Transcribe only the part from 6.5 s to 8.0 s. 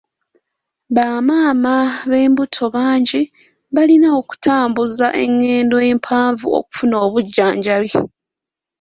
okufuna obujjanjabi.